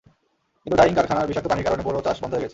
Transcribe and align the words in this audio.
কিন্তু 0.63 0.75
ডাইং 0.79 0.93
কারখানার 0.97 1.29
বিষাক্ত 1.29 1.47
পানির 1.51 1.65
কারণে 1.67 1.83
বোরো 1.87 2.05
চাষ 2.05 2.17
বন্ধ 2.21 2.31
হয়ে 2.35 2.43
গেছে। 2.45 2.49